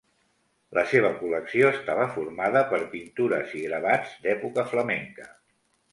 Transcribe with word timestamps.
La 0.77 0.83
seva 0.93 1.11
col·lecció 1.17 1.67
estava 1.73 2.07
formada 2.15 2.65
per 2.73 2.81
pintures 2.95 3.53
i 3.61 3.65
gravats 3.69 4.17
d'època 4.25 4.67
flamenca. 4.73 5.29